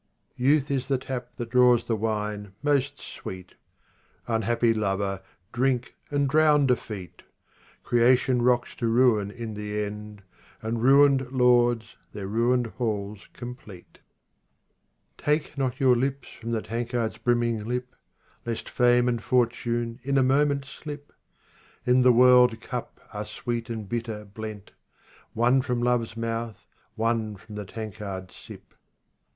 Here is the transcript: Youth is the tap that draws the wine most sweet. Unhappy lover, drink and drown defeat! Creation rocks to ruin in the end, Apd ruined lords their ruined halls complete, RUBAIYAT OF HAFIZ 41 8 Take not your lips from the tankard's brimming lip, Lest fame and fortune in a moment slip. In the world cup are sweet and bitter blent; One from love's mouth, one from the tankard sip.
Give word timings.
Youth 0.35 0.71
is 0.71 0.87
the 0.87 0.97
tap 0.97 1.35
that 1.35 1.51
draws 1.51 1.85
the 1.85 1.95
wine 1.95 2.53
most 2.63 2.99
sweet. 2.99 3.53
Unhappy 4.25 4.73
lover, 4.73 5.21
drink 5.53 5.93
and 6.09 6.27
drown 6.27 6.65
defeat! 6.65 7.21
Creation 7.83 8.41
rocks 8.41 8.73
to 8.77 8.87
ruin 8.87 9.29
in 9.29 9.53
the 9.53 9.83
end, 9.83 10.23
Apd 10.63 10.81
ruined 10.81 11.31
lords 11.31 11.97
their 12.13 12.25
ruined 12.25 12.65
halls 12.79 13.27
complete, 13.33 13.99
RUBAIYAT 15.19 15.19
OF 15.19 15.23
HAFIZ 15.23 15.23
41 15.23 15.37
8 15.37 15.45
Take 15.45 15.57
not 15.59 15.79
your 15.79 15.95
lips 15.95 16.29
from 16.39 16.51
the 16.51 16.63
tankard's 16.63 17.17
brimming 17.17 17.63
lip, 17.67 17.93
Lest 18.43 18.69
fame 18.69 19.07
and 19.07 19.21
fortune 19.21 19.99
in 20.01 20.17
a 20.17 20.23
moment 20.23 20.65
slip. 20.65 21.13
In 21.85 22.01
the 22.01 22.11
world 22.11 22.59
cup 22.59 22.99
are 23.13 23.23
sweet 23.23 23.69
and 23.69 23.87
bitter 23.87 24.25
blent; 24.25 24.71
One 25.33 25.61
from 25.61 25.79
love's 25.83 26.17
mouth, 26.17 26.65
one 26.95 27.35
from 27.35 27.53
the 27.53 27.65
tankard 27.65 28.31
sip. 28.31 28.73